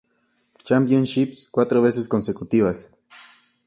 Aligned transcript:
Championships 0.63 1.47
cuatro 1.47 1.79
veces 1.83 2.07
consecutivas. 2.07 2.89